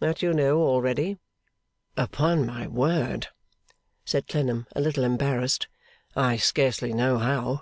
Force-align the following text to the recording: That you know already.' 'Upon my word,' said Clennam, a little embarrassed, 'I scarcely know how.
That 0.00 0.20
you 0.20 0.32
know 0.32 0.58
already.' 0.64 1.16
'Upon 1.96 2.44
my 2.44 2.66
word,' 2.66 3.28
said 4.04 4.26
Clennam, 4.26 4.66
a 4.74 4.80
little 4.80 5.04
embarrassed, 5.04 5.68
'I 6.16 6.38
scarcely 6.38 6.92
know 6.92 7.18
how. 7.18 7.60